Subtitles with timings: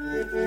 [0.00, 0.40] Whoa!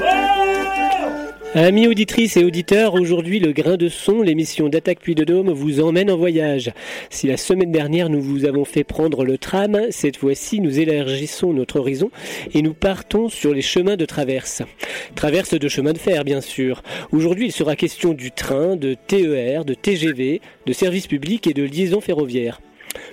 [0.00, 1.23] Whoa!
[1.56, 5.78] Amis auditrices et auditeurs, aujourd'hui le grain de son, l'émission d'Attaque Puy de Dôme vous
[5.78, 6.72] emmène en voyage.
[7.10, 11.52] Si la semaine dernière nous vous avons fait prendre le tram, cette fois-ci nous élargissons
[11.52, 12.10] notre horizon
[12.54, 14.62] et nous partons sur les chemins de traverse.
[15.14, 16.82] Traverse de chemin de fer bien sûr.
[17.12, 21.62] Aujourd'hui il sera question du train, de TER, de TGV, de services publics et de
[21.62, 22.60] liaisons ferroviaires.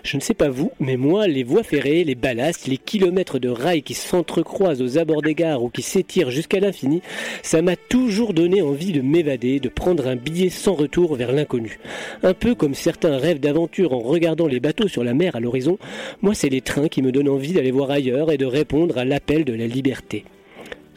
[0.04, 3.50] Je ne sais pas vous, mais moi, les voies ferrées, les ballasts, les kilomètres de
[3.50, 7.02] rails qui s'entrecroisent aux abords des gares ou qui s'étirent jusqu'à l'infini,
[7.44, 11.80] ça m'a toujours donné envie de m'évader, de prendre un billet sans retour vers l'inconnu.
[12.24, 15.78] Un peu comme certains rêvent d'aventure en regardant les bateaux sur la mer à l'horizon,
[16.22, 19.06] moi c'est les trains qui me donnent envie d'aller voir ailleurs et de répondre à
[19.06, 20.26] l'appel de la liberté.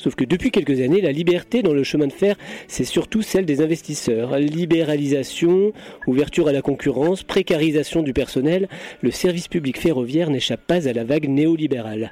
[0.04, 2.36] Sauf que depuis quelques années, la liberté dans le chemin de fer,
[2.68, 4.38] c'est surtout celle des investisseurs.
[4.38, 5.72] Libéralisation,
[6.06, 8.68] ouverture à la concurrence, précarisation du personnel,
[9.00, 12.10] le service public ferroviaire n'échappe pas à la vague néolibérale.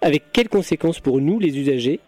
[0.00, 1.98] Avec quelles conséquences pour nous, les usagers?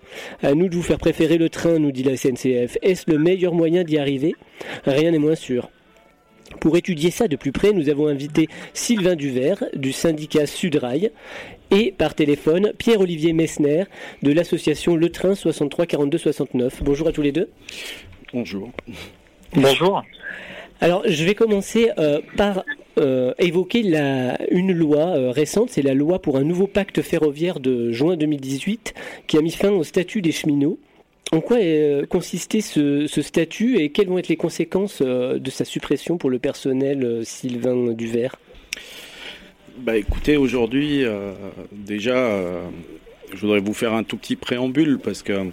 [0.45, 2.79] À nous de vous faire préférer le train, nous dit la SNCF.
[2.81, 4.37] Est-ce le meilleur moyen d'y arriver?
[4.85, 5.71] Rien n'est moins sûr.
[6.59, 11.11] Pour étudier ça de plus près, nous avons invité Sylvain Duvert du syndicat Sudrail
[11.71, 13.85] et par téléphone Pierre-Olivier Messner
[14.23, 16.83] de l'association Le Train 63 42 69.
[16.83, 17.49] Bonjour à tous les deux.
[18.33, 18.71] Bonjour.
[19.55, 20.03] Bonjour.
[20.81, 22.65] Alors je vais commencer euh, par
[22.99, 27.61] euh, évoquer la, une loi euh, récente, c'est la loi pour un nouveau pacte ferroviaire
[27.61, 28.95] de juin 2018
[29.27, 30.79] qui a mis fin au statut des cheminots.
[31.33, 31.59] En quoi
[32.09, 36.41] consistait ce, ce, statut et quelles vont être les conséquences de sa suppression pour le
[36.41, 38.37] personnel Sylvain Duvert?
[39.81, 41.33] Bah écoutez, aujourd'hui, euh,
[41.73, 42.69] déjà, euh,
[43.33, 45.47] je voudrais vous faire un tout petit préambule parce que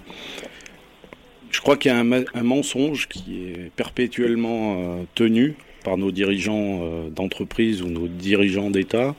[1.49, 5.55] je crois qu'il y a un, mensonge qui est perpétuellement euh, tenu
[5.85, 9.15] par nos dirigeants d'entreprise ou nos dirigeants d'État,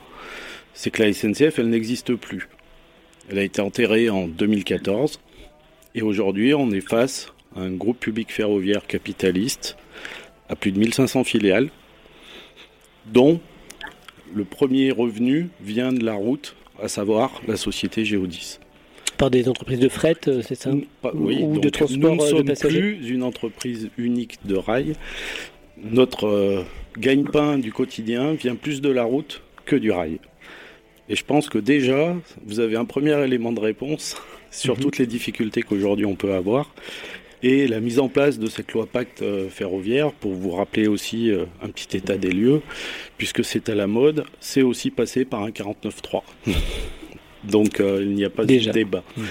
[0.75, 2.47] c'est que la SNCF, elle n'existe plus.
[3.31, 5.19] Elle a été enterrée en 2014
[5.95, 9.77] et aujourd'hui, on est face à un groupe public ferroviaire capitaliste
[10.49, 11.69] à plus de 1500 filiales,
[13.07, 13.39] dont
[14.33, 18.59] le premier revenu vient de la route, à savoir la société Géodis.
[19.17, 20.71] Par des entreprises de fret, euh, c'est ça
[21.13, 24.93] Oui, ou de transport nous ne euh, sommes plus une entreprise unique de rail.
[25.83, 26.63] Notre euh,
[26.97, 30.19] gagne-pain du quotidien vient plus de la route que du rail.
[31.09, 32.15] Et je pense que déjà,
[32.45, 34.15] vous avez un premier élément de réponse
[34.51, 34.81] sur mhm.
[34.81, 36.73] toutes les difficultés qu'aujourd'hui on peut avoir
[37.41, 41.31] et la mise en place de cette loi pacte euh, ferroviaire, pour vous rappeler aussi
[41.31, 42.61] euh, un petit état des lieux,
[43.17, 46.21] puisque c'est à la mode, c'est aussi passé par un 49-3.
[47.45, 49.03] Donc euh, il n'y a pas de débat.
[49.15, 49.23] Mmh.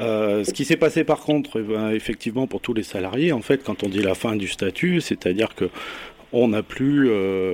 [0.00, 3.62] ce qui s'est passé par contre, eh ben, effectivement pour tous les salariés, en fait,
[3.62, 5.70] quand on dit la fin du statut, c'est-à-dire que
[6.32, 7.10] on n'a plus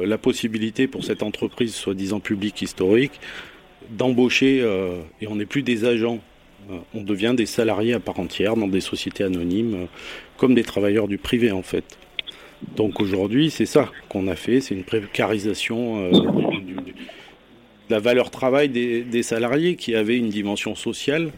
[0.06, 3.21] la possibilité pour cette entreprise soi-disant publique historique
[3.91, 4.59] d'embaucher
[5.21, 6.21] et on n'est plus des agents
[6.71, 9.87] euh, on devient des salariés à part entière dans des sociétés anonymes, euh,
[10.37, 11.99] comme des travailleurs du privé en fait.
[12.76, 16.93] Donc aujourd'hui, c'est ça qu'on a fait, c'est une précarisation euh, de
[17.88, 21.31] la valeur travail des, salariés qui avait une dimension sociale,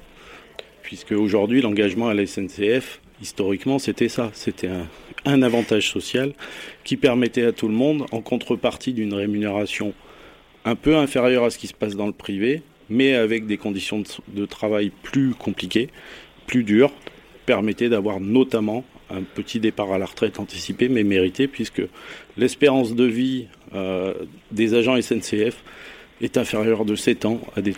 [0.83, 4.89] puisque aujourd'hui l'engagement à la SNCF, historiquement, c'était ça, c'était un,
[5.27, 6.33] un, avantage social
[6.83, 9.93] qui permettait à tout le monde, en contrepartie d'une rémunération
[10.65, 14.03] un peu inférieure à ce qui se passe dans le privé, mais avec des conditions
[14.29, 15.89] de, travail plus compliquées,
[16.47, 16.93] plus dures,
[17.47, 21.83] permettait d'avoir notamment un petit départ à la retraite anticipé, mais mérité, puisque
[22.37, 24.15] l'espérance de vie euh,
[24.53, 25.63] des agents SNCF
[26.21, 27.75] est inférieure de 7 ans à des,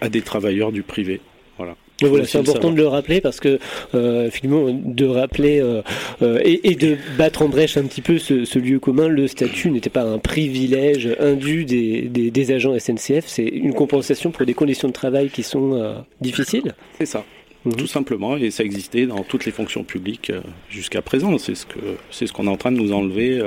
[0.00, 1.20] à des travailleurs du privé.
[1.56, 3.58] Voilà c'est important de le rappeler parce que
[3.94, 5.82] euh, finalement de rappeler euh,
[6.22, 9.08] euh, et, de battre en brèche un petit peu ce, lieu commun.
[9.08, 14.44] Le statut n'était pas un privilège indu des, des, agents SNCF, c'est une compensation pour
[14.44, 16.74] des conditions de travail qui sont difficiles.
[16.98, 17.24] C'est ça.
[17.64, 17.76] Mhm.
[17.76, 20.30] Tout simplement, et ça existait dans toutes les fonctions publiques
[20.68, 21.38] jusqu'à présent.
[21.38, 21.78] C'est ce que
[22.10, 23.40] c'est ce qu'on est en train de nous enlever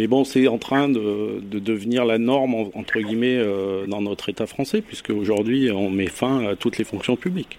[0.00, 4.46] mais bon, c'est en train de, devenir la norme, entre guillemets, euh, dans notre État
[4.46, 7.58] français, puisque aujourd'hui, on met fin à toutes les fonctions publiques.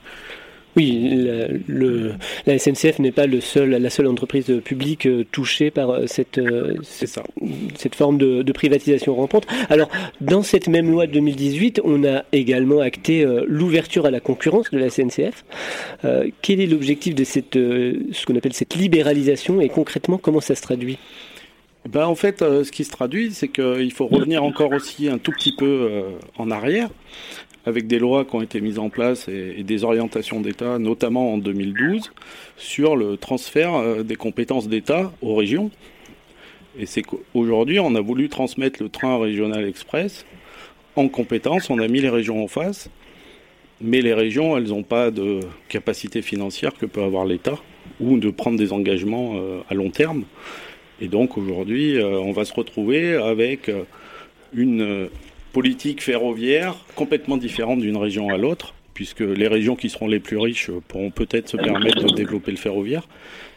[0.76, 1.28] Oui,
[1.68, 2.14] le,
[2.48, 6.42] la SNCF n'est pas le seul, la seule entreprise publique euh, touchée par euh, cette,
[6.82, 9.46] cette, forme de, privatisation rampante.
[9.70, 9.90] Alors,
[10.20, 14.80] dans cette même loi de 2018, on a également acté l'ouverture à la concurrence de
[14.80, 15.46] la SNCF.
[16.42, 20.64] quel est l'objectif de cette, ce qu'on appelle cette libéralisation et concrètement, comment ça se
[20.64, 20.98] traduit?
[21.88, 25.18] Ben, En fait, euh, ce qui se traduit, c'est qu'il faut revenir encore aussi un
[25.18, 26.02] tout petit peu euh,
[26.38, 26.90] en arrière,
[27.66, 31.38] avec des lois qui ont été mises en place et, des orientations d'État, notamment en
[31.38, 32.12] 2012,
[32.58, 35.72] sur le transfert euh, des compétences d'État aux régions.
[36.78, 40.26] Et c'est qu'aujourd'hui, on a voulu transmettre le train régional express
[40.96, 42.90] en compétence, on a mis les régions en face,
[43.80, 45.40] mais les régions, elles n'ont pas de
[45.70, 47.58] capacité financière que peut avoir l'État
[48.00, 50.24] ou de prendre des engagements euh, à long terme.
[51.02, 53.84] Et donc aujourd'hui, euh, on va se retrouver avec euh,
[54.54, 55.10] une
[55.52, 60.38] politique ferroviaire complètement différente d'une région à l'autre, puisque les régions qui seront les plus
[60.38, 63.08] riches pourront peut-être se permettre de développer le ferroviaire,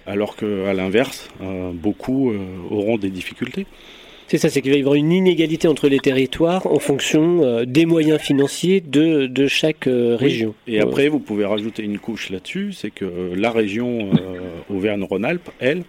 [0.07, 1.29] alors qu'à l'inverse,
[1.75, 2.33] beaucoup
[2.71, 3.67] auront des difficultés.
[4.27, 7.65] C'est ça, c'est qu'il va y avoir une inégalité entre les territoires en fonction euh,
[7.67, 10.55] des moyens financiers de, de chaque euh, région.
[10.67, 15.83] Et après, vous pouvez rajouter une couche là-dessus, c'est que la région euh, Auvergne-Rhône-Alpes, elle,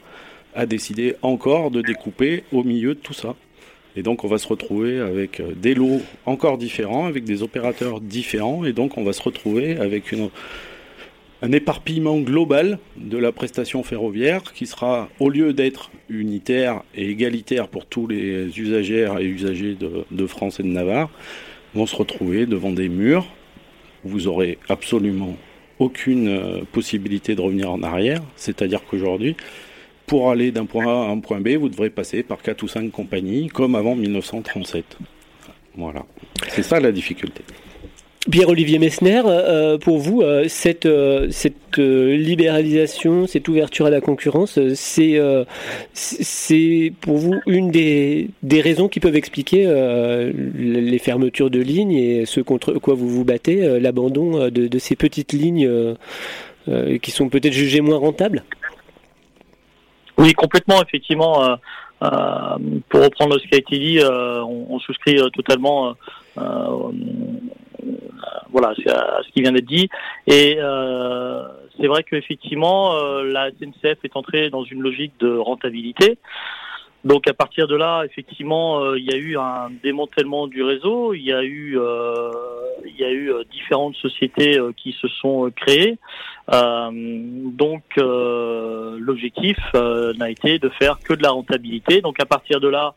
[0.55, 3.35] a décidé encore de découper au milieu de tout ça.
[3.95, 8.65] Et donc on va se retrouver avec des lots encore différents, avec des opérateurs différents,
[8.65, 10.13] et donc on va se retrouver avec
[11.41, 17.67] un éparpillement global de la prestation ferroviaire qui sera, au lieu d'être unitaire et égalitaire
[17.69, 19.77] pour tous les usagères et usagers
[20.11, 21.09] de, France et de Navarre,
[21.73, 23.27] vont se retrouver devant des murs
[24.05, 25.35] vous aurez absolument
[25.79, 28.21] aucune euh, possibilité de revenir en arrière.
[28.37, 29.35] C'est-à-dire qu'aujourd'hui,
[30.05, 32.67] pour aller d'un point A à un point B, vous devrez passer par 4 ou
[32.67, 34.97] 5 compagnies, comme avant 1937.
[35.75, 36.05] Voilà.
[36.49, 37.43] C'est ça la difficulté.
[38.29, 44.59] Pierre-Olivier Messner, euh, pour vous, euh, cette, euh, cette libéralisation, cette ouverture à la concurrence,
[44.73, 45.21] c'est
[45.93, 49.67] c'est pour vous une des, des raisons qui peuvent expliquer
[50.57, 54.95] les fermetures de lignes et ce contre quoi vous vous battez, l'abandon de, de, ces
[54.95, 55.69] petites lignes
[57.01, 58.43] qui sont peut-être jugées moins rentables?
[60.17, 61.57] Oui, complètement, effectivement.
[62.89, 65.95] pour reprendre ce qui a été dit, on, on, souscrit totalement
[68.55, 69.89] voilà, c'est à ce qui vient d'être dit.
[70.27, 71.43] Et euh,
[71.77, 76.17] c'est vrai qu'effectivement, euh, la SNCF est entrée dans une logique de rentabilité.
[77.05, 81.13] Donc à partir de là, effectivement, euh, il y a eu un démantèlement du réseau,
[81.13, 81.79] il y a eu,
[82.85, 85.97] il y a eu différentes sociétés qui se sont créées.
[86.51, 92.01] donc l'objectif n'a été de faire que de la rentabilité.
[92.01, 92.95] Donc à partir de là,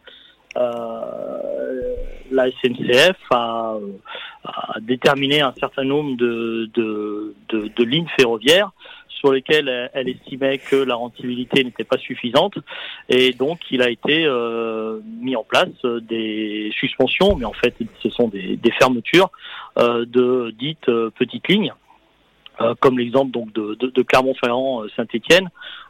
[2.30, 3.76] la SNCF a,
[4.80, 7.34] déterminé un certain nombre de,
[7.78, 8.70] lignes ferroviaires
[9.08, 12.54] sur lesquelles elle, estimait que la rentabilité n'était pas suffisante
[13.08, 15.70] et donc il a été euh, mis en place
[16.02, 19.30] des suspensions, mais en fait ce sont des, fermetures
[19.78, 21.72] euh, de dites euh, petites lignes.
[22.80, 25.48] comme l'exemple donc de, de, Clermont-Ferrand Saint-Étienne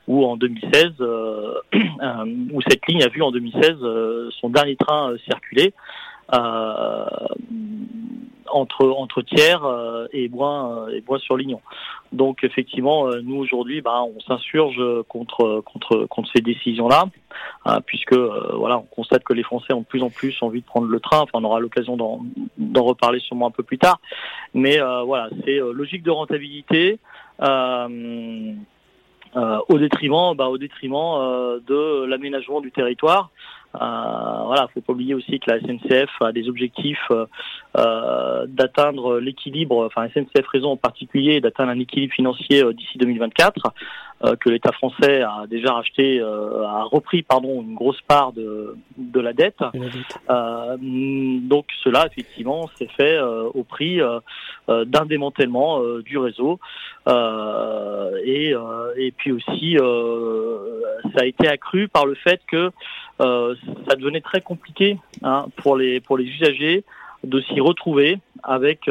[0.09, 1.01] où en 2016
[2.53, 3.77] où cette ligne a vu en 2016
[4.41, 5.73] son dernier train circuler
[6.35, 7.07] euh,
[8.51, 11.61] entre entre tiers euh, et bois et bois sur Lignon.
[12.13, 17.05] Donc effectivement, euh, nous aujourd'hui, bah, on s'insurge contre contre contre ces décisions-là,
[17.87, 20.87] puisque voilà, on constate que les Français ont de plus en plus envie de prendre
[20.87, 21.21] le train.
[21.21, 22.21] Enfin, on aura l'occasion d'en
[22.57, 24.01] d'en reparler sûrement un peu plus tard.
[24.55, 26.99] Mais voilà, c'est logique de rentabilité.
[29.37, 33.31] Euh, au détriment, bah, au détriment de l'aménagement du territoire.
[33.75, 37.27] Euh, voilà, faut pas oublier aussi que la SNCF a des objectifs euh,
[37.77, 43.75] euh, d'atteindre l'équilibre, enfin SNCF Réseau en particulier, d'atteindre un équilibre financier d'ici 2024.
[44.25, 48.77] Euh, que l'État français a déjà racheté, euh, a repris pardon une grosse part de,
[48.97, 49.61] de la dette.
[50.29, 54.01] Euh, donc cela effectivement s'est fait au prix
[54.67, 56.59] d'un démantèlement du réseau
[57.07, 58.55] et,
[58.97, 59.77] et puis aussi
[61.15, 62.73] ça a été accru par le fait que
[63.19, 66.85] ça devenait très compliqué hein, pour les pour les usagers
[67.25, 68.89] de s'y retrouver avec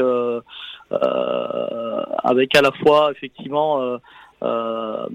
[2.23, 3.99] avec à la fois effectivement
[4.43, 5.07] euh,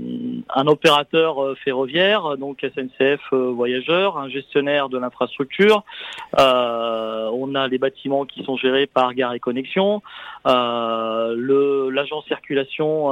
[0.52, 5.84] un opérateur euh, ferroviaire, donc SNCF euh, Voyageurs, un gestionnaire de l'infrastructure.
[6.36, 10.02] on a les bâtiments qui sont gérés par Gare et Connexion.
[10.44, 13.10] L'agent circulation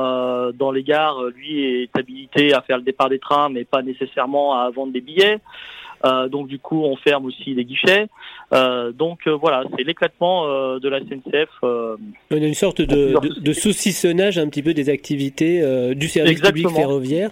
[0.53, 4.59] dans les gares, lui, est habilité à faire le départ des trains, mais pas nécessairement
[4.59, 5.39] à vendre des billets.
[6.05, 8.07] Euh, donc du coup, on ferme aussi les guichets.
[8.53, 10.47] Euh, donc euh, voilà, c'est l'éclatement
[10.79, 11.49] de la SNCF.
[11.63, 11.97] on
[12.31, 15.63] a une sorte de, de, saucissonnage un petit peu des activités
[15.95, 17.31] du service public ferroviaire.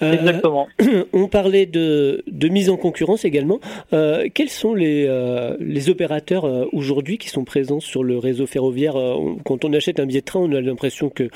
[0.00, 0.68] Exactement.
[1.12, 3.60] On parlait de, de, mise en concurrence également.
[3.90, 5.06] quels sont les,
[5.60, 8.94] les opérateurs aujourd'hui qui sont présents sur le réseau ferroviaire
[9.44, 11.28] Quand on achète un billet de train, on a l'impression que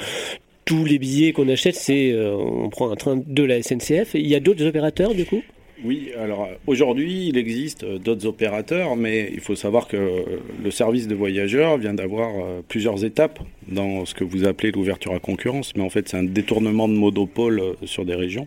[0.65, 4.15] tous les billets qu'on achète, c'est on prend un train de la SNCF.
[4.15, 5.43] Il y a d'autres opérateurs du coup?
[5.85, 10.23] Oui, alors aujourd'hui, il existe euh, d'autres opérateurs, mais il faut savoir que euh,
[10.63, 15.15] le service de voyageurs vient d'avoir euh, plusieurs étapes dans ce que vous appelez l'ouverture
[15.15, 18.47] à concurrence, mais en fait, c'est un détournement de monopole sur des régions.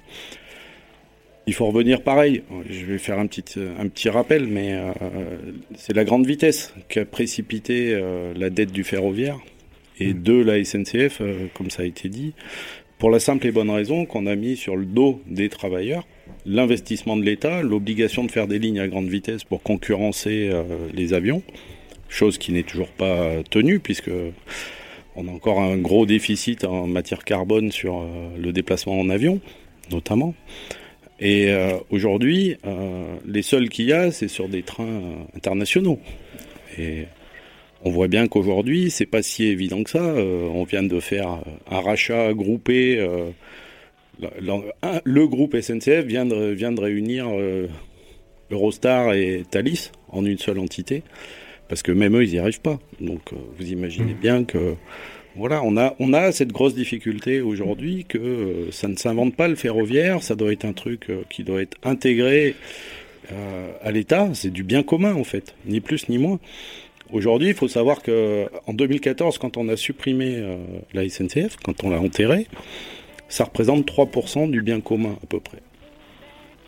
[1.47, 2.43] il faut revenir pareil.
[2.69, 3.43] Je vais faire un petit,
[3.79, 4.91] un petit rappel, mais euh,
[5.75, 9.39] c'est la grande vitesse qui a précipité euh, la dette du ferroviaire
[9.99, 10.23] et mmh.
[10.23, 12.33] de la SNCF, euh, comme ça a été dit,
[13.03, 16.07] pour la simple et bonne raison qu'on a mis sur le dos des travailleurs
[16.45, 20.49] l'investissement de l'État, l'obligation de faire des lignes à grande vitesse pour concurrencer
[20.93, 21.43] les avions,
[22.07, 24.09] chose qui n'est toujours pas tenue puisque
[25.17, 28.07] on a encore un gros déficit en matière carbone sur
[28.37, 29.41] le déplacement en avion,
[29.91, 30.33] notamment.
[31.19, 35.99] Et euh, aujourd'hui, euh, les seuls qu'il y a, c'est sur des trains euh, internationaux.
[36.79, 37.03] Et
[37.83, 40.01] on voit bien qu'aujourd'hui, c'est pas si évident que ça.
[40.03, 43.05] on vient de faire un rachat groupé.
[44.19, 47.27] le groupe SNCF vient de, vient de réunir
[48.51, 51.03] Eurostar et Thalys en une seule entité,
[51.67, 52.79] parce que même eux, ils n'y arrivent pas.
[53.01, 53.21] Donc,
[53.57, 54.21] vous imaginez mmh.
[54.21, 54.75] bien que
[55.35, 59.47] voilà, on a, on a cette grosse difficulté aujourd'hui que euh, ça ne s'invente pas
[59.47, 62.55] le ferroviaire, ça doit être un truc euh, qui doit être intégré
[63.31, 66.39] euh, à l'État, c'est du bien commun en fait, ni plus ni moins.
[67.13, 70.43] Aujourd'hui, il faut savoir que en 2014, quand on a supprimé
[70.93, 72.47] la SNCF, quand on l'a enterré,
[73.29, 75.59] ça représente 3% du bien commun à peu près,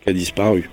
[0.02, 0.70] qui a disparu.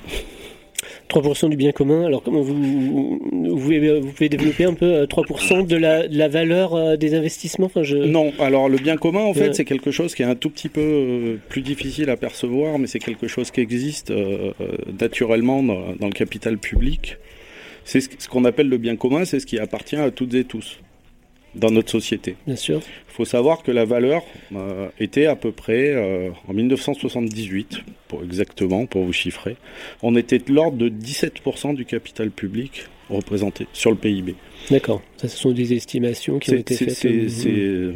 [1.10, 2.06] 3% du bien commun.
[2.06, 6.18] Alors comment vous, vous, pouvez, vous pouvez développer un peu 3% euh, de la, de
[6.18, 7.68] la valeur euh, des investissements?
[7.68, 7.98] Enfin, je...
[7.98, 10.70] Non, alors le bien commun en fait c'est quelque chose qui est un tout petit
[10.70, 14.12] peu euh, plus difficile à percevoir, mais c'est quelque chose qui existe
[15.00, 17.18] naturellement dans, dans, le capital public.
[17.86, 20.80] C'est ce qu'on appelle le bien commun, c'est ce qui appartient à toutes et tous
[21.56, 22.36] dans notre société.
[22.48, 22.80] Bien sûr.
[23.10, 24.24] Il faut savoir que la valeur
[24.56, 29.58] euh, était à peu près euh, en 1978, pour exactement, pour vous chiffrer,
[30.02, 34.36] on était de l'ordre de 17% du capital public représenté sur le PIB.
[34.72, 35.02] D'accord.
[35.18, 37.06] Ça, ce sont des estimations qui ont été faites.
[37.46, 37.94] Euh,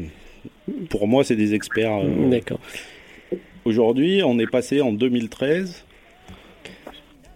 [0.90, 2.04] pour moi, c'est des experts.
[2.30, 2.60] D'accord.
[3.66, 5.84] Aujourd'hui, on est passé en 2013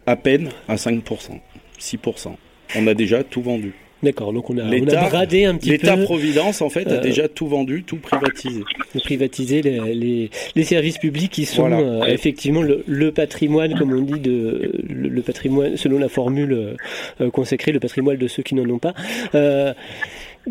[0.05, 1.39] à peine à 5%,
[1.81, 2.35] 6%.
[2.75, 3.73] On a déjà tout vendu.
[4.03, 5.73] D'accord, donc on a, on a, bradé un petit peu.
[5.73, 8.63] L'État-providence, en fait, a euh, déjà tout vendu, tout privatisé.
[9.03, 14.01] Privatiser les, les, les, services publics qui sont euh, effectivement le, le, patrimoine, comme on
[14.01, 16.75] dit, de, le, patrimoine, selon la formule
[17.21, 18.95] euh, consacrée, le patrimoine de ceux qui n'en ont pas.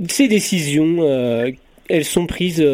[0.09, 1.05] ces décisions,
[1.89, 2.65] elles sont prises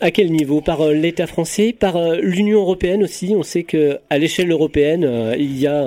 [0.00, 0.60] à quel niveau?
[0.60, 3.34] Par euh, l'État français, par euh, l'Union européenne aussi?
[3.36, 5.86] On sait que à l'échelle européenne, euh, il y a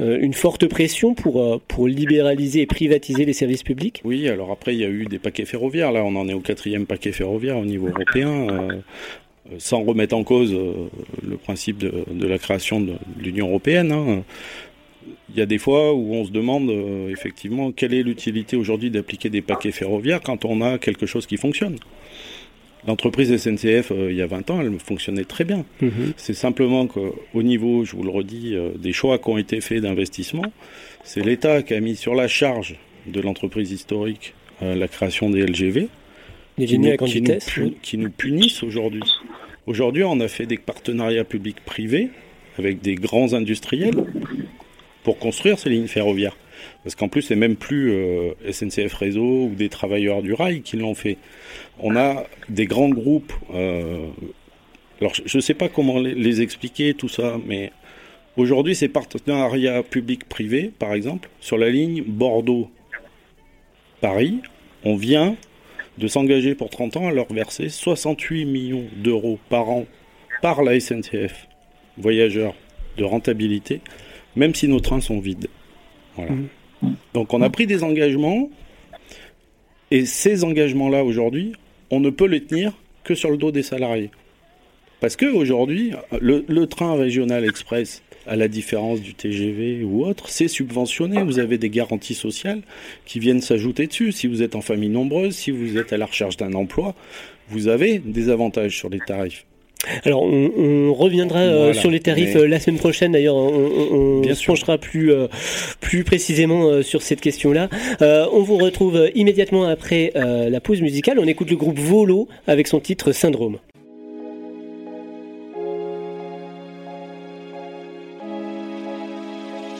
[0.00, 4.00] une forte pression pour pour libéraliser et privatiser les services publics?
[4.04, 5.92] Oui, alors après il y a eu des paquets ferroviaires.
[5.92, 8.46] Là, on en est au quatrième paquet ferroviaire au niveau européen.
[9.58, 13.92] sans remettre en cause le principe de, la création de, l'Union européenne.
[13.92, 14.22] Hein.
[15.30, 16.70] Il y a des fois où on se demande
[17.10, 21.36] effectivement quelle est l'utilité aujourd'hui d'appliquer des paquets ferroviaires quand on a quelque chose qui
[21.36, 21.76] fonctionne.
[22.86, 25.64] L'entreprise SNCF, euh, il y a 20 ans, elle fonctionnait très bien.
[25.80, 26.14] Mhm.
[26.16, 29.82] C'est simplement qu'au niveau, je vous le redis, euh, des choix qui ont été faits
[29.82, 30.52] d'investissement,
[31.04, 35.42] c'est l'État qui a mis sur la charge de l'entreprise historique euh, la création des
[35.42, 35.88] LGV,
[36.56, 36.96] qui, nous,
[37.82, 39.02] qui, nous, punissent aujourd'hui.
[39.66, 42.10] Aujourd'hui, on a fait des partenariats publics-privés
[42.58, 44.04] avec des grands industriels
[45.02, 46.36] pour construire ces lignes ferroviaires.
[46.84, 47.92] Parce qu'en plus, c'est même plus
[48.50, 51.18] SNCF Réseau ou des travailleurs du rail qui l'ont fait
[51.82, 53.32] on a des grands groupes.
[53.52, 54.06] Euh,
[55.00, 57.72] alors, je ne sais pas comment les, expliquer, tout ça, mais
[58.36, 62.70] aujourd'hui, ces partenariats public-privé, par exemple, sur la ligne Bordeaux-Paris,
[64.84, 65.36] on vient
[65.98, 69.84] de s'engager pour 30 ans à leur verser 68 millions d'euros par an
[70.40, 71.48] par la SNCF,
[71.98, 72.54] voyageurs
[72.96, 73.80] de rentabilité,
[74.34, 75.48] même si nos trains sont vides.
[77.14, 78.50] Donc on a pris des engagements,
[79.90, 81.52] et ces engagements-là aujourd'hui,
[81.90, 82.72] on ne peut les tenir
[83.04, 84.10] que sur le dos des salariés.
[85.00, 90.48] Parce qu'aujourd'hui, le, le train régional express, à la différence du TGV ou autre, c'est
[90.48, 91.22] subventionné.
[91.22, 92.62] Vous avez des garanties sociales
[93.04, 94.12] qui viennent s'ajouter dessus.
[94.12, 96.94] Si vous êtes en famille nombreuse, si vous êtes à la recherche d'un emploi,
[97.48, 99.44] vous avez des avantages sur les tarifs.
[100.04, 103.12] Alors, on, reviendra euh, sur les tarifs euh, la semaine prochaine.
[103.12, 105.26] D'ailleurs, on, se penchera plus, euh,
[105.80, 107.68] plus précisément sur cette question-là.
[108.00, 111.18] on vous retrouve immédiatement après la pause musicale.
[111.18, 113.58] On écoute le groupe Volo avec son titre Syndrome.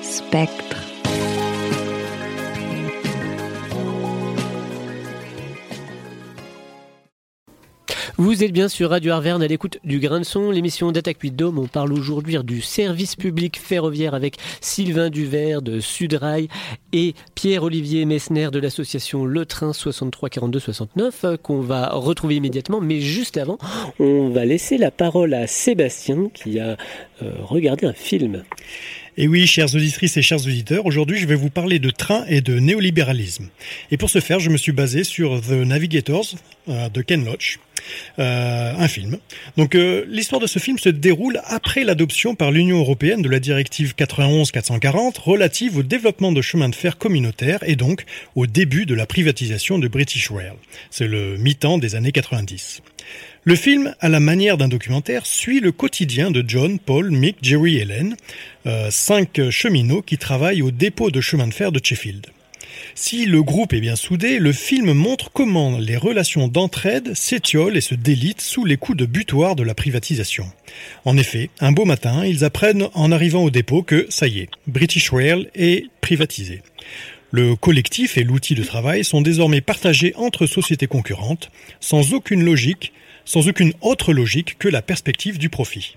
[0.02, 0.81] Spectre.
[8.24, 11.32] Vous êtes bien sur Radio Arverne à l'écoute du Grain de Son, l'émission d'Attaque 8
[11.32, 11.58] Dôme.
[11.58, 16.46] On parle aujourd'hui du service public ferroviaire avec Sylvain Duvert de Sudrail
[16.92, 22.80] et Pierre-Olivier Messner de l'association Le Train 63 42 69 qu'on va retrouver immédiatement.
[22.80, 23.58] Mais juste avant,
[23.98, 26.76] on va laisser la parole à Sébastien qui a
[27.22, 28.44] euh, regardé un film.
[29.18, 32.40] Et oui, chères auditrices et chers auditeurs, aujourd'hui je vais vous parler de train et
[32.40, 33.48] de néolibéralisme.
[33.90, 36.34] Et pour ce faire, je me suis basé sur The Navigators
[36.70, 37.58] euh, de Ken Loach,
[38.18, 39.18] euh, un film.
[39.58, 43.38] Donc euh, l'histoire de ce film se déroule après l'adoption par l'Union européenne de la
[43.38, 48.94] directive 91-440 relative au développement de chemins de fer communautaires et donc au début de
[48.94, 50.54] la privatisation de British Rail.
[50.90, 52.80] C'est le mi-temps des années 90.
[53.44, 57.78] Le film, à la manière d'un documentaire, suit le quotidien de John, Paul, Mick, Jerry
[57.78, 58.14] et Helen,
[58.66, 62.28] euh, cinq cheminots qui travaillent au dépôt de chemin de fer de Sheffield.
[62.94, 67.80] Si le groupe est bien soudé, le film montre comment les relations d'entraide s'étiolent et
[67.80, 70.46] se délitent sous les coups de butoir de la privatisation.
[71.04, 74.50] En effet, un beau matin, ils apprennent en arrivant au dépôt que, ça y est,
[74.68, 76.62] British Rail est privatisé.
[77.32, 82.92] Le collectif et l'outil de travail sont désormais partagés entre sociétés concurrentes, sans aucune logique,
[83.24, 85.96] sans aucune autre logique que la perspective du profit.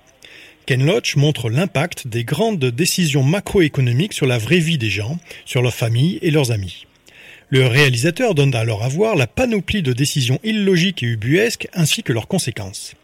[0.65, 5.61] Ken Loach montre l'impact des grandes décisions macroéconomiques sur la vraie vie des gens, sur
[5.61, 6.87] leurs familles et leurs amis.
[7.49, 12.11] Le réalisateur donne alors à voir la panoplie de décisions illogiques et ubuesques ainsi que
[12.11, 12.95] leurs conséquences.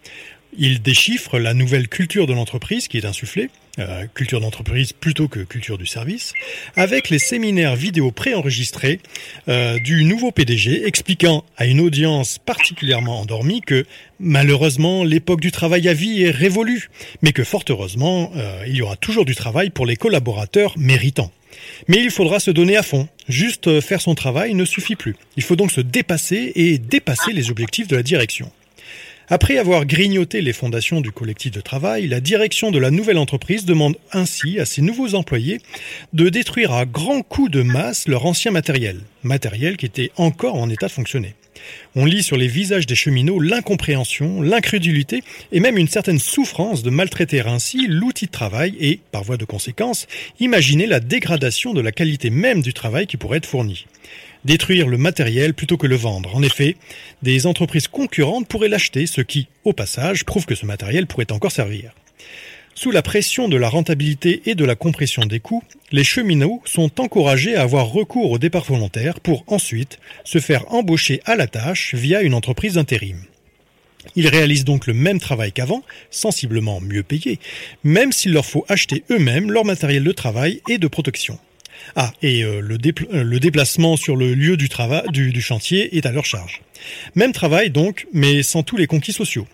[0.57, 5.39] Il déchiffre la nouvelle culture de l'entreprise qui est insufflée, euh, culture d'entreprise plutôt que
[5.39, 6.33] culture du service,
[6.75, 8.99] avec les séminaires vidéo préenregistrés
[9.47, 13.85] euh, du nouveau PDG expliquant à une audience particulièrement endormie que
[14.19, 16.89] malheureusement l'époque du travail à vie est révolue,
[17.21, 21.31] mais que fort heureusement euh, il y aura toujours du travail pour les collaborateurs méritants.
[21.87, 23.07] Mais il faudra se donner à fond.
[23.29, 25.15] Juste faire son travail ne suffit plus.
[25.37, 28.51] Il faut donc se dépasser et dépasser les objectifs de la direction.
[29.33, 33.63] Après avoir grignoté les fondations du collectif de travail, la direction de la nouvelle entreprise
[33.63, 35.61] demande ainsi à ses nouveaux employés
[36.11, 40.69] de détruire à grands coups de masse leur ancien matériel, matériel qui était encore en
[40.69, 41.33] état de fonctionner.
[41.95, 45.23] On lit sur les visages des cheminots l'incompréhension, l'incrédulité
[45.53, 49.45] et même une certaine souffrance de maltraiter ainsi l'outil de travail et, par voie de
[49.45, 50.07] conséquence,
[50.41, 53.85] imaginer la dégradation de la qualité même du travail qui pourrait être fourni
[54.45, 56.35] détruire le matériel plutôt que le vendre.
[56.35, 56.75] En effet,
[57.21, 61.51] des entreprises concurrentes pourraient l'acheter, ce qui, au passage, prouve que ce matériel pourrait encore
[61.51, 61.91] servir.
[62.73, 67.01] Sous la pression de la rentabilité et de la compression des coûts, les cheminots sont
[67.01, 71.93] encouragés à avoir recours au départ volontaire pour ensuite se faire embaucher à la tâche
[71.93, 73.17] via une entreprise d'intérim.
[74.15, 77.39] Ils réalisent donc le même travail qu'avant, sensiblement mieux payé,
[77.83, 81.37] même s'il leur faut acheter eux-mêmes leur matériel de travail et de protection.
[81.95, 84.69] Ah, et euh, euh, le, déplacement sur le lieu du,
[85.09, 86.61] du, du chantier est à leur charge.
[87.15, 89.47] Même travail donc, mais sans tous les conquis sociaux.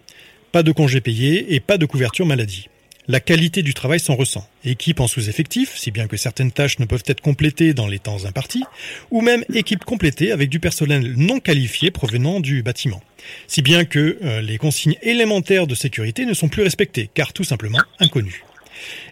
[0.51, 2.67] Pas de congés payés et pas de couverture maladie.
[3.09, 4.45] La qualité du travail s'en ressent.
[4.65, 8.25] Équipe en sous-effectif, si bien que certaines tâches ne peuvent être complétées dans les temps
[8.25, 8.65] impartis,
[9.11, 13.01] ou même équipe complétée avec du personnel non qualifié provenant du bâtiment.
[13.47, 17.45] Si bien que euh, les consignes élémentaires de sécurité ne sont plus respectées, car tout
[17.45, 18.43] simplement inconnues.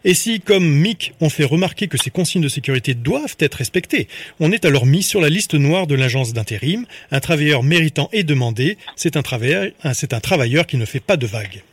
[0.04, 4.08] Et si, comme Mick, on fait remarquer que ces consignes de sécurité doivent être respectées,
[4.40, 6.86] on est alors mis sur la liste noire de l'agence d'intérim.
[7.12, 11.64] Un travailleur méritant et demandé, c'est un, travailleur, qui ne fait pas de vagues.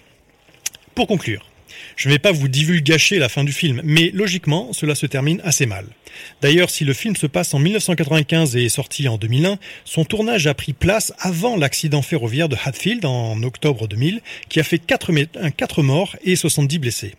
[0.95, 1.47] Pour conclure,
[1.97, 5.41] je ne vais pas vous divulgacher la fin du film, mais logiquement, cela se termine
[5.45, 5.87] assez mal.
[6.41, 10.47] D'ailleurs, si le film se passe en 1995 et est sorti en 2001, son tournage
[10.47, 15.13] a pris place avant l'accident ferroviaire de Hatfield en octobre 2000, qui a fait 4,
[15.57, 17.15] 4 morts et 70 blessés.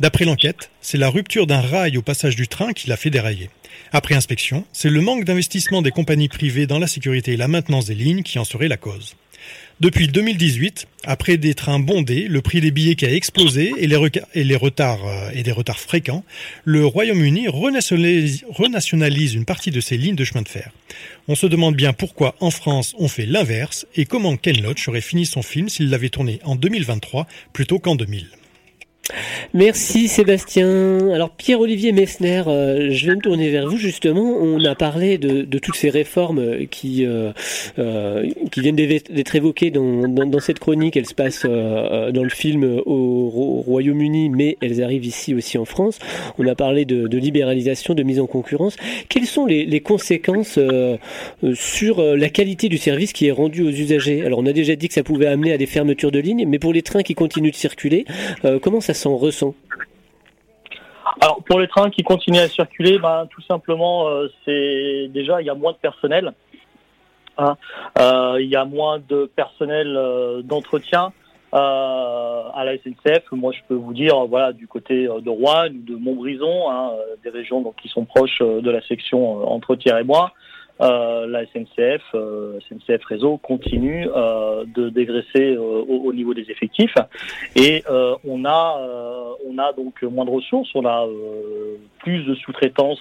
[0.00, 3.50] D'après l'enquête, c'est la rupture d'un rail au passage du train qui l'a fait dérailler.
[3.92, 7.86] Après inspection, c'est le manque d'investissement des compagnies privées dans la sécurité et la maintenance
[7.86, 9.16] des lignes qui en serait la cause.
[9.80, 13.96] Depuis 2018, après des trains bondés, le prix des billets qui a explosé et les,
[14.56, 16.24] retards euh, des retards fréquents,
[16.64, 20.70] le Royaume-Uni renationalise, une partie de ses lignes de chemin de fer.
[21.26, 25.00] On se demande bien pourquoi en France on fait l'inverse et comment Ken Loach aurait
[25.00, 28.28] fini son film s'il l'avait tourné en 2023 plutôt qu'en 2000.
[29.56, 31.10] Merci Sébastien.
[31.10, 34.36] Alors Pierre-Olivier Messner, euh, je vais me tourner vers vous justement.
[34.40, 37.30] On a parlé de, toutes ces réformes qui, euh,
[37.78, 40.96] euh, qui viennent d'être évoquées dans, cette chronique.
[40.96, 46.00] Elles se passent dans le film au, Royaume-Uni, mais elles arrivent ici aussi en France.
[46.36, 48.76] On a parlé de, libéralisation, de mise en concurrence.
[49.08, 50.58] Quelles sont les, les conséquences
[51.54, 54.26] sur la qualité du service qui est rendu aux usagers?
[54.26, 56.58] Alors on a déjà dit que ça pouvait amener à des fermetures de lignes, mais
[56.58, 58.04] pour les trains qui continuent de circuler,
[58.60, 59.43] comment ça s'en ressent?
[61.20, 65.46] Alors pour les trains qui continuent à circuler, ben, tout simplement, euh, c'est déjà il
[65.46, 66.32] y a moins de personnel,
[67.38, 67.56] hein.
[67.98, 71.12] euh, il y a moins de personnel euh, d'entretien,
[71.56, 75.94] à la SNCF, moi je peux vous dire, voilà, du côté de Rouen ou de
[75.94, 76.90] Montbrison, hein,
[77.22, 80.32] des régions donc qui sont proches de la section entre Thiers et moi,
[80.80, 86.94] euh, la SNCF, euh, SNCF Réseau continue euh, de dégraisser au, niveau des effectifs
[87.54, 87.84] et
[88.24, 88.80] on a
[89.46, 91.06] on a donc moins de ressources, on a
[91.98, 93.00] plus de sous-traitance.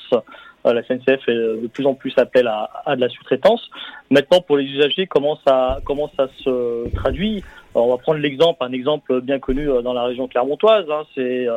[0.65, 3.69] la SNCF est de plus en plus appel à, à de la sous-traitance.
[4.09, 7.43] Maintenant, pour les usagers, comment ça comment ça se traduit?
[7.75, 11.47] On va prendre l'exemple, un exemple bien connu dans la région clermontoise, hein, c'est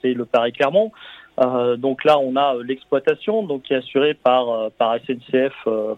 [0.00, 0.92] c'est le Paris-Clermont.
[1.40, 5.54] Euh, donc là, on a euh, l'exploitation, donc qui est assurée par euh, par SNCF,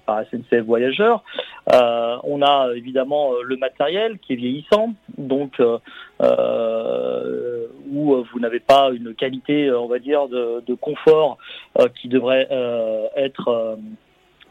[0.06, 1.24] par SNCF Voyageurs.
[1.72, 5.60] on a évidemment le matériel qui est vieillissant, donc
[7.92, 11.38] où vous n'avez pas une qualité, on va dire, de, de confort
[12.00, 12.48] qui devrait
[13.16, 13.78] être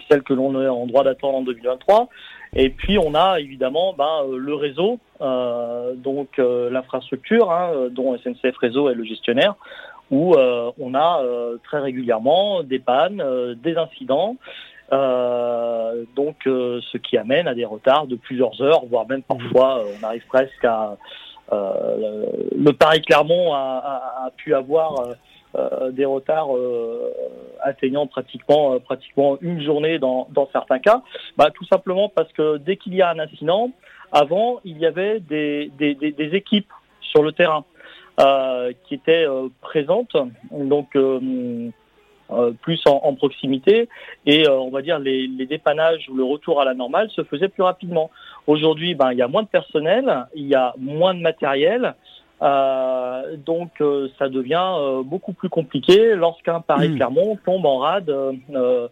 [0.09, 2.09] celle que l'on est en droit d'attendre en 2023.
[2.55, 8.93] Et puis on a évidemment ben, le réseau, donc l'infrastructure, hein, dont SNCF Réseau est
[8.93, 9.55] le gestionnaire,
[10.13, 14.37] où euh, on a euh, très régulièrement des pannes, euh, des incidents.
[16.15, 20.25] donc, ce qui amène à des retards de plusieurs heures, voire même parfois, on arrive
[20.27, 20.97] presque à
[21.51, 24.93] le Paris-Clermont a, pu avoir
[25.91, 26.49] des retards
[27.61, 31.01] atteignant pratiquement pratiquement une journée dans, certains cas.
[31.37, 33.71] Bah, tout simplement parce que dès qu'il y a un incident,
[34.11, 35.69] avant il y avait des,
[36.33, 37.65] équipes sur le terrain.
[38.19, 40.15] Euh, qui était euh, présente,
[40.51, 41.71] donc euh,
[42.61, 43.89] plus en, proximité,
[44.27, 47.47] et on va dire les, les, dépannages ou le retour à la normale se faisait
[47.47, 48.11] plus rapidement.
[48.45, 51.95] Aujourd'hui, ben, il y a moins de personnel, il y a moins de matériel,
[52.41, 53.81] euh, donc
[54.19, 58.87] ça devient beaucoup plus compliqué lorsqu'un Paris-Clermont tombe en rade euh,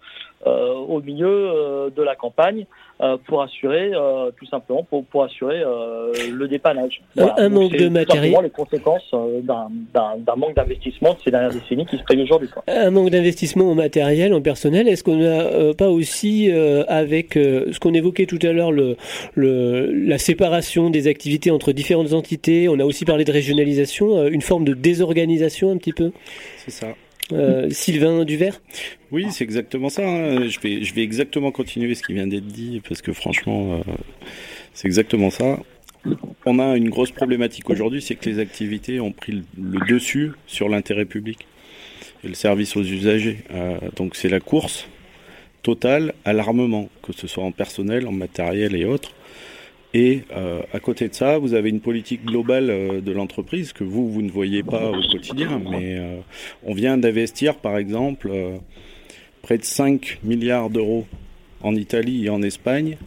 [0.46, 2.66] au milieu de la campagne.
[3.02, 7.02] Euh, pour assurer, euh, tout simplement, pour, pour assurer euh, le dépannage.
[7.18, 8.38] Un manque de matériel.
[8.44, 12.48] les conséquences d'un manque d'investissement de ces dernières décennies qui se paye aujourd'hui.
[12.68, 14.88] Un manque d'investissement en matériel, en personnel.
[14.88, 16.52] Est-ce qu'on n'a pas aussi,
[16.88, 18.98] avec ce qu'on évoquait tout à l'heure, le,
[19.34, 24.44] le, la séparation des activités entre différentes entités, on a aussi parlé de régionalisation, une
[24.44, 26.12] forme de désorganisation un petit peu?
[26.58, 26.88] C'est ça.
[27.32, 28.62] Euh, Sylvain Duvert
[29.12, 30.08] Oui, c'est exactement ça.
[30.08, 30.48] Hein.
[30.48, 33.94] Je, vais, exactement continuer ce qui vient d'être dit, parce que franchement, euh,
[34.74, 35.60] c'est exactement ça.
[36.46, 40.67] On a une grosse problématique aujourd'hui, c'est que les activités ont pris le, dessus sur
[40.67, 41.46] l'intérêt public
[42.24, 43.39] et le service aux usagers.
[43.52, 44.88] Euh, donc c'est la course
[45.62, 49.13] totale à l'armement, que ce soit en personnel, en matériel et autres.
[49.94, 53.84] Et euh, à côté de ça, vous avez une politique globale euh, de l'entreprise que
[53.84, 55.62] vous, vous ne voyez pas au quotidien.
[55.70, 56.18] Mais euh,
[56.64, 58.32] on vient d'investir, par exemple,
[59.42, 61.06] près de 5 milliards d'euros
[61.62, 62.98] en Italie et en Espagne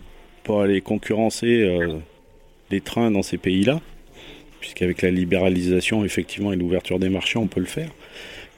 [0.43, 1.67] pour aller concurrencer
[2.71, 3.81] les trains dans ces pays-là.
[4.61, 7.91] Puisqu'avec la libéralisation, effectivement, et l'ouverture des marchés, on peut le faire.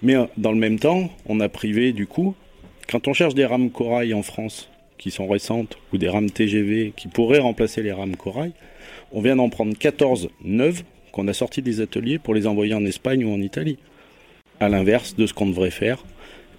[0.02, 2.34] Mais dans le même temps, on a privé, du coup,
[2.88, 6.92] quand on cherche des rames corail en France, qui sont récentes ou des rames TGV
[6.96, 8.52] qui pourraient remplacer les rames corail,
[9.12, 10.82] on vient d'en prendre 14 neuves
[11.12, 13.78] qu'on a sorties des ateliers pour les envoyer en Espagne ou en Italie.
[14.60, 16.04] À l'inverse de ce qu'on devrait faire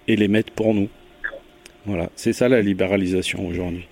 [0.06, 0.88] et les mettre pour nous.
[1.86, 3.88] Voilà, c'est ça la libéralisation aujourd'hui.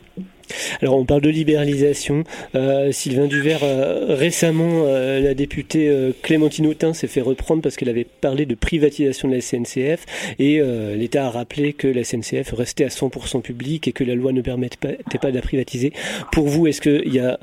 [0.83, 2.25] Alors on parle de libéralisation.
[2.55, 7.89] Euh, Sylvain Duvert, euh, récemment, euh, la députée Clémentine Autain s'est fait reprendre parce qu'elle
[7.89, 10.07] avait parlé de privatisation de la SNCF
[10.39, 10.61] et
[10.95, 14.41] l'État a rappelé que la SNCF restait à 100% publique et que la loi ne
[14.41, 14.79] permettait
[15.21, 15.93] pas, de la privatiser.
[16.33, 17.39] Pour vous, est-ce qu'il y a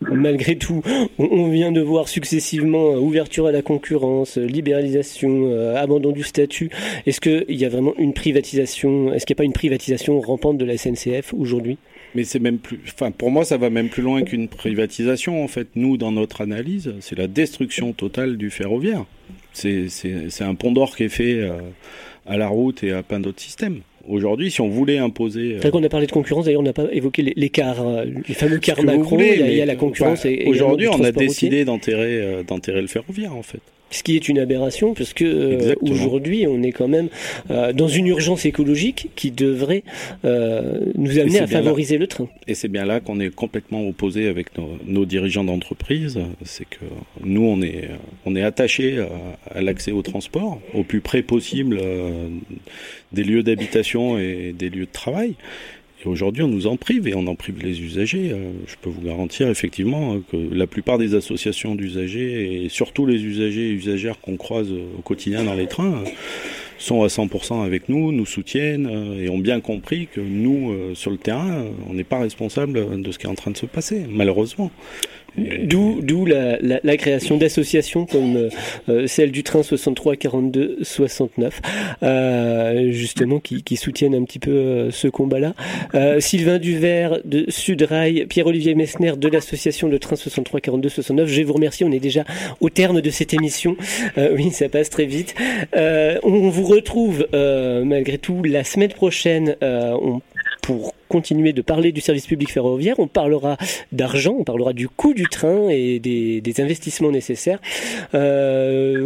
[0.00, 0.82] malgré tout,
[1.18, 6.70] on vient de voir successivement ouverture à la concurrence, libéralisation, abandon du statut.
[7.06, 10.58] Est-ce qu'il y a vraiment une privatisation Est-ce qu'il n'y a pas une privatisation rampante
[10.58, 11.78] de la SNCF aujourd'hui?
[12.14, 12.80] Mais c'est même plus.
[12.86, 15.42] Enfin, pour moi, ça va même plus loin qu'une privatisation.
[15.42, 19.04] En fait, nous, dans notre analyse, c'est la destruction totale du ferroviaire.
[19.52, 19.88] C'est
[20.40, 21.52] un pont d'or qui est fait euh,
[22.26, 23.80] à la route et à plein d'autres systèmes.
[24.08, 25.58] Aujourd'hui, si on voulait imposer.
[25.62, 25.70] Euh...
[25.70, 28.34] qu'on a parlé de concurrence, d'ailleurs, on n'a pas évoqué les, les cars, euh, les
[28.34, 29.18] fameux cars Macron.
[29.20, 30.26] il, y a, la concurrence.
[30.46, 34.38] Aujourd'hui, on a décidé d'enterrer euh, d'enterrer le ferroviaire, en fait ce qui est une
[34.38, 37.08] aberration puisque euh, aujourd'hui on est quand même
[37.50, 39.82] euh, dans une urgence écologique qui devrait
[40.24, 42.28] euh, nous amener à favoriser le train.
[42.46, 44.48] Et c'est bien là qu'on est complètement opposé avec
[44.86, 46.84] nos, dirigeants d'entreprise, c'est que
[47.24, 47.88] nous on est
[48.26, 49.04] on est attaché
[49.52, 51.80] à, l'accès au transport au plus près possible
[53.12, 55.34] des lieux d'habitation et des lieux de travail.
[56.02, 58.30] Et aujourd'hui, on nous en prive et on en prive les usagers.
[58.32, 63.22] Euh, je peux vous garantir effectivement que la plupart des associations d'usagers et surtout les
[63.22, 66.02] usagers et usagères qu'on croise au quotidien dans les trains
[66.78, 70.94] sont à 100% avec nous, nous soutiennent euh, et ont bien compris que nous, euh,
[70.94, 73.66] sur le terrain, on n'est pas responsable de ce qui est en train de se
[73.66, 74.70] passer, malheureusement.
[75.36, 78.48] D'où, d'où la, la, création d'associations comme euh,
[78.88, 81.60] euh, celle du train 63 42 69,
[82.02, 85.54] euh, justement qui, qui, soutiennent un petit peu euh, ce combat-là.
[86.18, 91.28] Sylvain Duvert de Sudrail, Pierre-Olivier Messner de l'association de train 63 42 69.
[91.28, 91.84] Je vous remercie.
[91.84, 92.24] On est déjà
[92.60, 93.76] au terme de cette émission.
[94.16, 95.34] oui, ça passe très vite.
[95.74, 99.56] on vous retrouve malgré tout la semaine prochaine.
[99.62, 100.20] on
[100.62, 102.98] pour continuer de parler du service public ferroviaire.
[102.98, 103.58] On parlera
[103.92, 107.58] d'argent, on parlera du coût du train et des, investissements nécessaires.
[108.14, 109.02] Euh,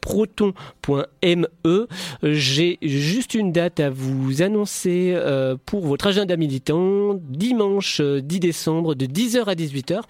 [0.00, 1.86] proton.me.
[2.22, 8.87] J'ai juste une date à vous annoncer euh, pour votre agenda militant dimanche 10 décembre
[8.94, 10.00] de 10h à 18h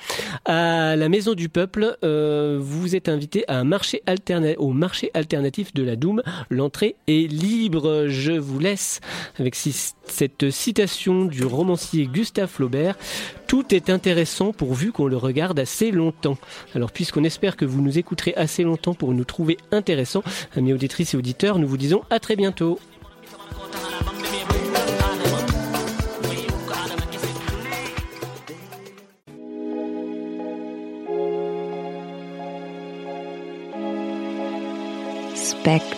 [0.44, 1.96] à la Maison du Peuple.
[2.04, 3.62] Euh, vous êtes invité à
[4.58, 6.22] au marché alternatif de la Doum.
[6.50, 8.06] L'entrée est libre.
[8.08, 9.00] Je vous laisse
[9.38, 12.96] avec cette citation du romancier Gustave Flaubert.
[13.46, 16.38] Tout est intéressant pourvu qu'on le regarde assez longtemps.
[16.74, 20.22] Alors puisqu'on espère que vous nous écouterez assez longtemps pour nous trouver intéressants,
[20.56, 22.78] amis auditrices et auditeurs, nous vous disons à très bientôt.
[35.68, 35.97] Spectre.